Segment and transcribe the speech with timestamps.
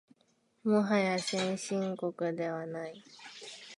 [0.63, 3.03] もはや先進国ではない